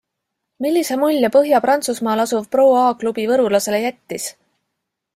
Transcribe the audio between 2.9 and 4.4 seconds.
klubi võrulasele jättis?